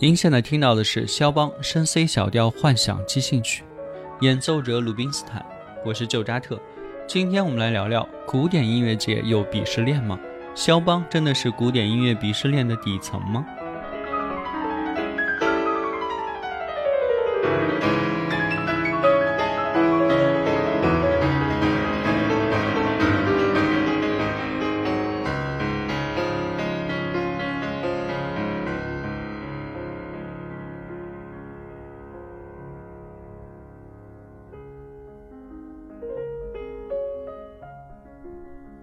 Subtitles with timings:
[0.00, 3.64] 您现在听到的是肖邦升 C 小调幻想即兴曲，
[4.20, 5.44] 演奏者鲁宾斯坦。
[5.84, 6.56] 我是旧扎特，
[7.08, 10.16] 今天我们来聊聊古典音乐界有鄙视链吗？
[10.54, 13.44] 肖邦真的是古典音乐鄙视链的底层吗？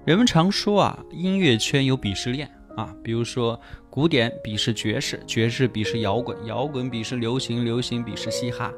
[0.05, 8.71] 人们常说啊，音乐圈有鄙视链啊，比如说古典鄙视爵士，爵士鄙视摇滚，摇滚鄙视流行，流行鄙视嘻哈，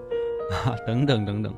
[0.63, 1.53] 啊，等等等等。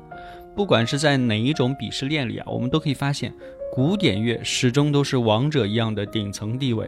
[0.56, 3.32] 不管是在哪一种鄙视链里啊，我们都可以发现，
[3.72, 6.84] 古典乐始终都是王者一样的顶层地位。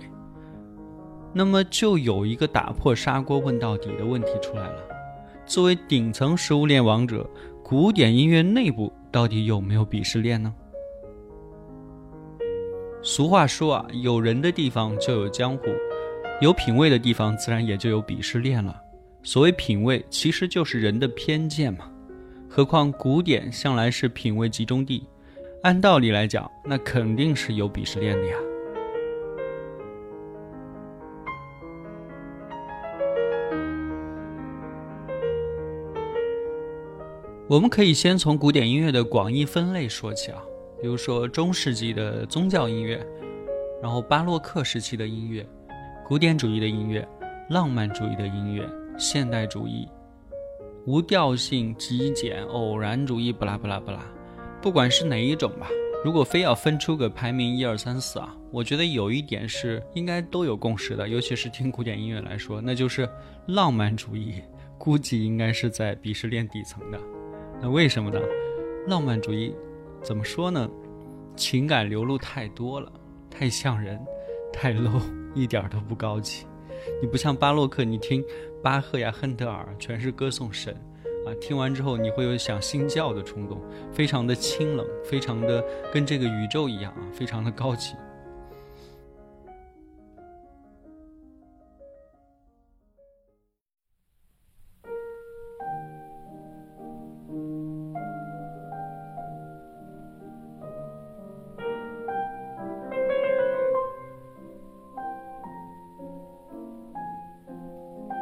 [1.33, 4.83] 那么就有一个打破砂锅问到底的问题出来了：
[5.46, 7.30] 作为顶层食物链王者，
[7.62, 10.52] 古典音乐内部到底有没有鄙视链呢？
[13.05, 15.64] 俗话说啊，有人的地方就有江湖，
[16.40, 18.80] 有品位的地方自然也就有鄙视链了。
[19.24, 21.90] 所谓品位，其实就是人的偏见嘛。
[22.48, 25.05] 何况古典向来是品位集中地，
[25.64, 28.36] 按道理来讲，那肯定是有鄙视链的呀。
[37.48, 40.40] 我们可以先从古典音乐的广义分类说起啊。
[40.83, 43.01] 比如说中世纪的宗教音乐，
[43.81, 45.47] 然后巴洛克时期的音乐，
[46.05, 47.07] 古典主义的音乐，
[47.51, 49.87] 浪漫主义的音乐，现代主义，
[50.85, 54.05] 无调性、极简、偶然主义，不啦不啦不啦，
[54.61, 55.69] 不管是哪一种吧，
[56.05, 63.09] 如果非要分出个排名一二三四啊，我觉得有一点是应该都有共识的，尤其是听古典音乐来说，那就是
[63.47, 64.43] 浪漫主义
[64.79, 66.99] 估计应该是在鄙视链底层的。
[67.61, 68.19] 那为什么呢？
[68.89, 69.55] 浪漫主义。
[70.02, 70.68] 怎么说呢？
[71.36, 72.92] 情感流露太多了，
[73.30, 73.98] 太像人，
[74.52, 75.01] 太 low，
[75.35, 76.45] 一点都不高级。
[77.01, 78.23] 你不像巴洛克，你听
[78.63, 80.74] 巴赫呀、亨德尔，全是歌颂神
[81.24, 83.61] 啊，听完之后你会有想信教的冲动，
[83.92, 87.95] 非常的清冷，非常的跟这个宇宙一样啊，非常的高级。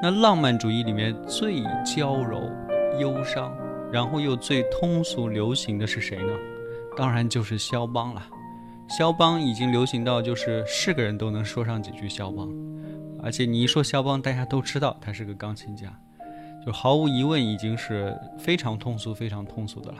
[0.02, 2.50] 那浪漫主义里面最娇柔、
[2.98, 3.54] 忧伤，
[3.92, 6.32] 然后又最通俗流行的是谁呢？
[6.96, 8.26] 当然就是肖邦了。
[8.88, 12.48] 肖邦已经流行到就是是个人都能说上几句肖邦，
[13.22, 15.92] 而且你一说肖邦，大家都知道他是个钢琴家，
[16.64, 19.98] 就毫无疑问已经是非常通俗、非常通俗的了。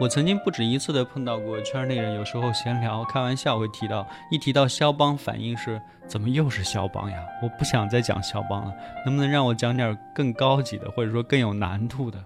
[0.00, 7.18] 我曾经不止一次的碰到过圈内人，有时候闲聊开玩笑会提到，一提到肖邦，反应是怎么又是肖邦呀？
[7.42, 8.74] 我不想再讲肖邦了，
[9.04, 12.18] 能不能让我讲点更高级的，或者说更有难度的？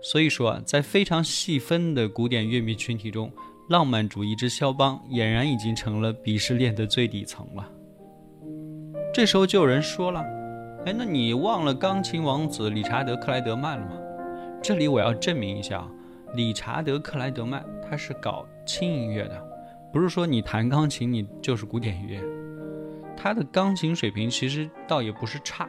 [0.00, 3.30] 所以说，在非常细分的古典乐迷群体中，
[3.68, 7.68] 浪漫主义之肖邦俨然已经成了鄙视链的最底层了。
[9.14, 10.20] 这时候就有人说了，
[10.86, 13.92] 哎，那你忘了钢琴王子理查德克莱德曼了吗？
[14.60, 15.86] 这里我要证明一下。
[16.34, 19.42] 理查德·克莱德曼，他是搞轻音乐的，
[19.92, 22.20] 不是说你弹钢琴你就是古典乐。
[23.16, 25.68] 他的钢琴水平其实倒也不是差，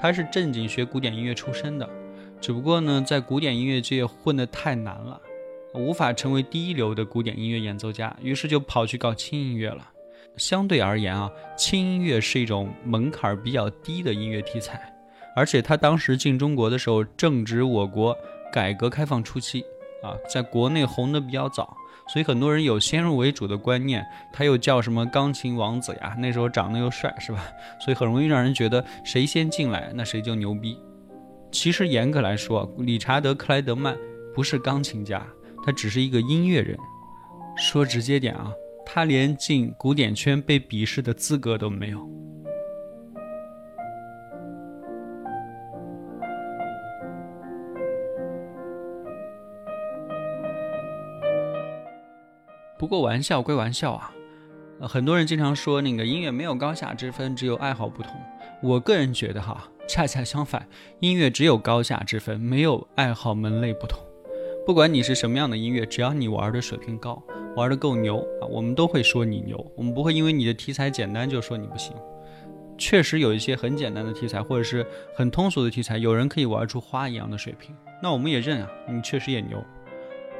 [0.00, 1.88] 他是正经学古典音乐出身的，
[2.40, 5.20] 只不过呢，在古典音乐界混得太难了，
[5.74, 9.90] 无法成为第一流的古典音乐演奏家，于是就跑去搞轻音乐了。
[10.36, 14.80] 相对而言啊，轻音乐是一种门槛比较低的音乐题材，
[15.34, 18.16] 而且他当时进中国的时候正值我国
[18.52, 19.64] 改革开放初期
[20.02, 21.76] 啊，在国内红的比较早，
[22.08, 27.42] 所以很多人有先入为主的观念，他又叫什么钢琴王子呀，那时候长得又帅是吧？
[27.80, 30.78] 所以很容易让人觉得谁先进来那谁就牛逼。
[31.50, 33.96] 其实严格来说，理查德克莱德曼
[34.34, 35.24] 不是钢琴家，
[35.64, 36.76] 他只是一个音乐人。
[37.56, 38.52] 说直接点啊。
[38.88, 42.08] 他连进古典圈被鄙视的资格都没有。
[52.78, 54.12] 不过玩笑归玩笑啊，
[54.80, 58.12] 很多人经常说那个音乐没有高下之分，只有爱好不同。
[58.62, 60.66] 我个人觉得哈，恰恰相反，
[61.00, 63.98] 音乐只有高下之分，没有爱好门类不同。
[64.66, 67.22] 不管你是什么样的音乐，只要你玩的水平高。
[67.56, 71.96] 玩的够牛啊，我们都会说你牛，我们不会因为你的题材简单就说你不行。
[72.76, 74.84] 确实有一些很简单的题材，或者是
[75.14, 79.64] 很通俗的题材，有人可以玩出花一样的水平，那我们也认啊，你确实也牛。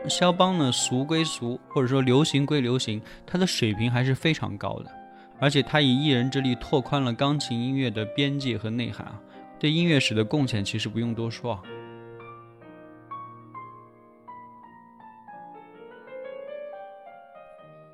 [0.08, 4.90] 肖邦呢，俗归俗，或者说流行归流行，他的水平还是非常高的，
[5.38, 9.20] 而且他以一人之力拓宽了钢琴音乐的边界和内涵啊，
[9.58, 11.62] 对音乐史的贡献其实不用多说啊。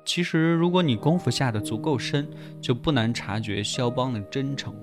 [0.05, 2.29] 其实，如果你功夫下的足够深，
[2.61, 4.75] 就不难察觉肖邦的真诚。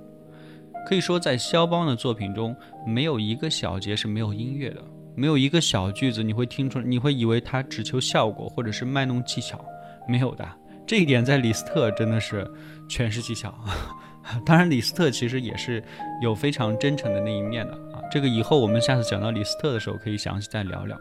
[0.89, 4.83] 可以说，在肖邦的作品中，没有一个小节是没有音乐的，
[5.15, 9.65] 没有一个小句子你会听出来，你会以为他只求效果或者是卖弄技巧，
[10.09, 10.49] 没有的。
[10.87, 12.49] 这一点在李斯特真的是
[12.89, 13.55] 全是技巧。
[14.45, 15.83] 当然，李斯特其实也是
[16.23, 18.03] 有非常真诚的那一面的啊。
[18.11, 20.97] 这个以后我们下次讲到李斯特的时候，可以详细再聊聊。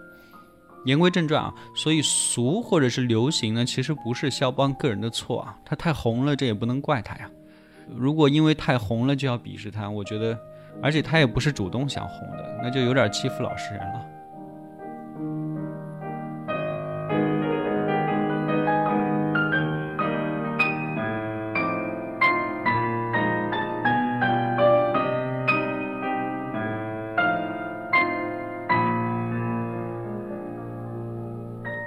[0.85, 7.29] 言归正传啊，所以俗或者是流行呢，其实不是肖邦个人的错啊，他太红了，这也不能怪他呀。
[7.94, 10.39] 如果因为太红了就要鄙视他，我觉得，
[10.81, 14.06] 而且他也不是主动想红的，那就有点欺负老实人了。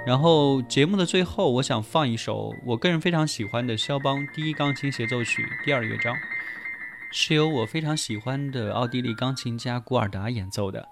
[0.05, 6.15] 然后节目的最后，我想放一首我个人非常喜欢的肖邦第一钢琴协奏曲第二乐章，
[7.15, 10.83] 是由我非常喜欢的奥地利钢琴家古尔达演奏的。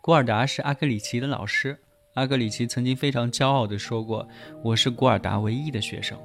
[0.00, 1.78] 古尔达是阿格里奇的老师，
[2.14, 4.28] 阿格里奇曾经非常骄傲地说过
[4.64, 6.18] ：“我是古尔达唯一的学生。”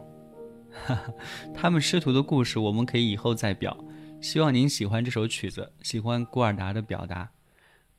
[0.73, 1.13] 哈哈，
[1.53, 3.77] 他们师徒的故事我们可以以后再表。
[4.19, 7.29] 希望您喜欢这首曲子，喜欢古尔达的表达。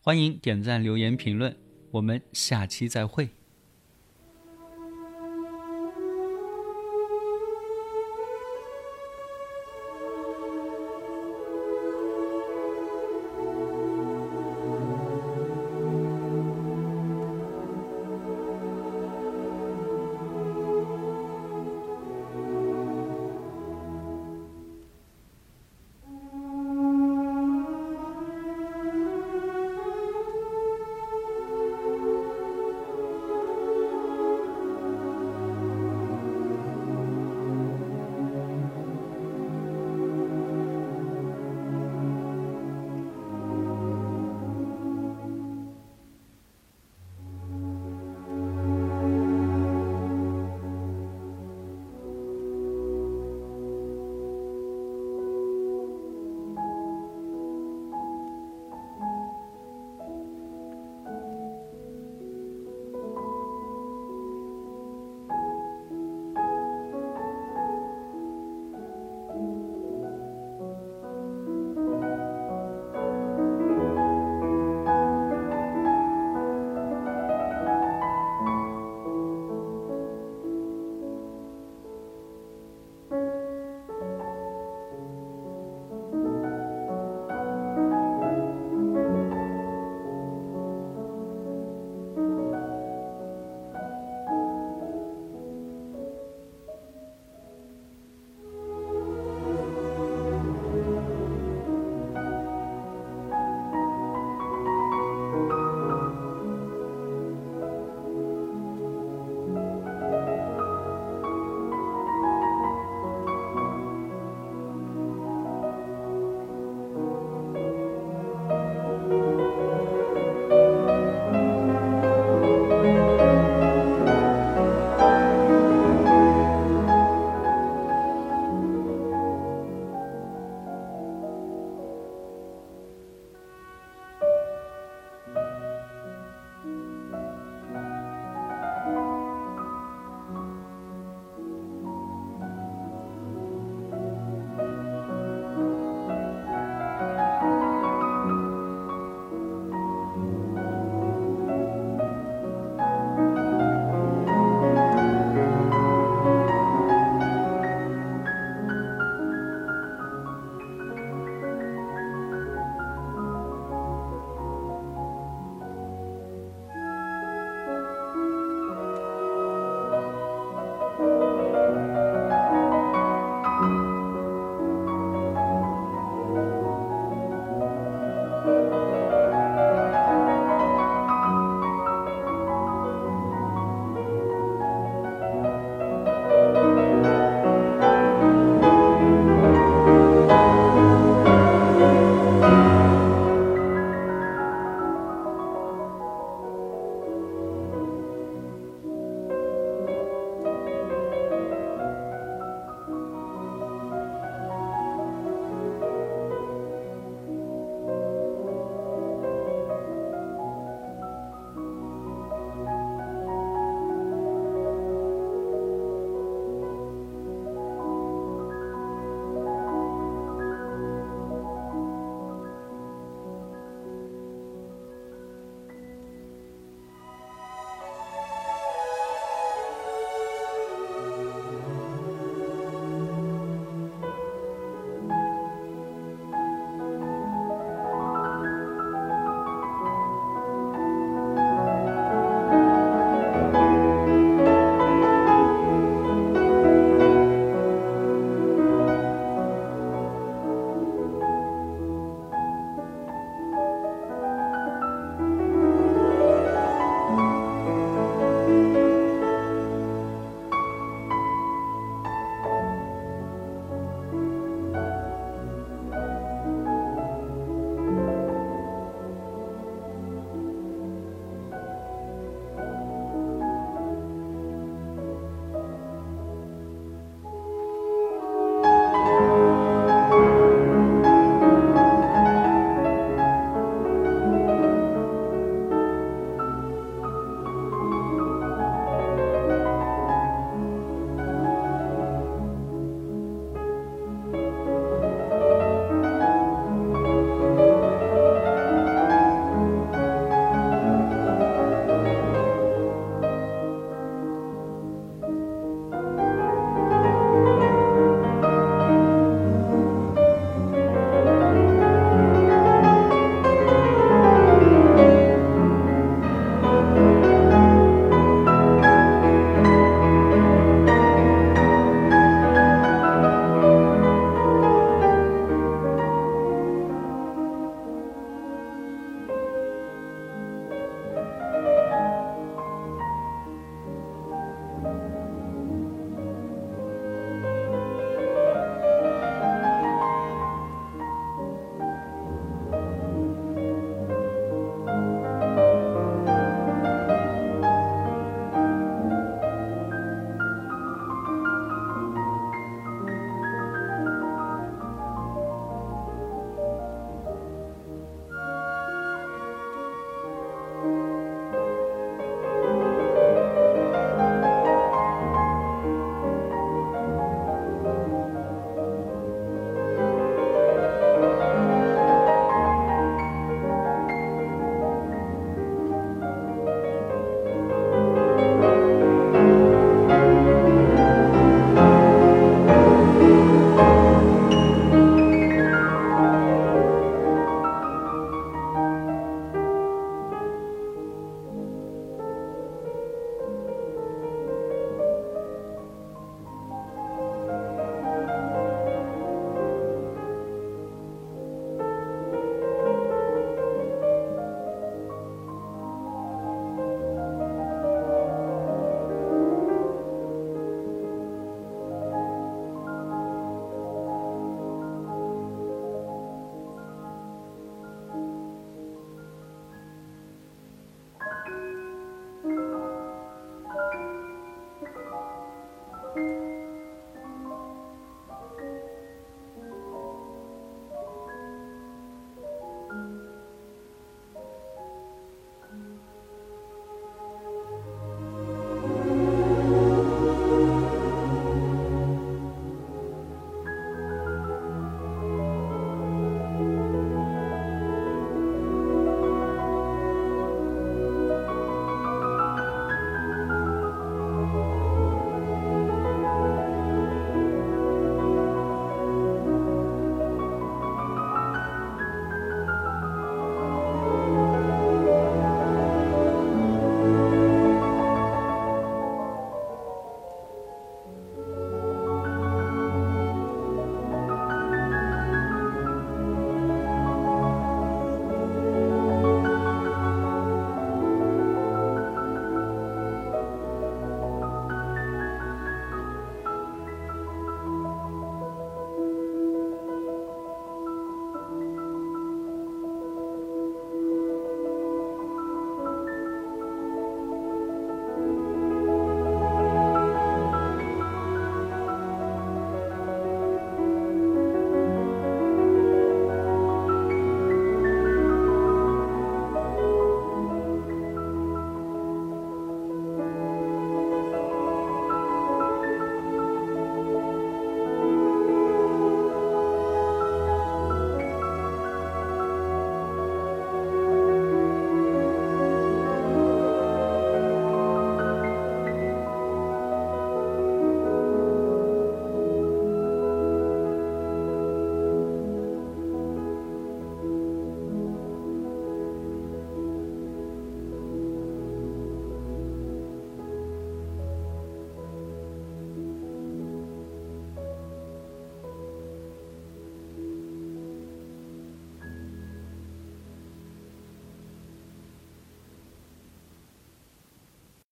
[0.00, 1.56] 欢迎点赞、留言、评论，
[1.92, 3.28] 我们下期再会。